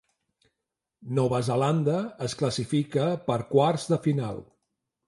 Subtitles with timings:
[1.19, 1.99] Nova Zelanda
[2.31, 4.43] es classifica per quarts de final.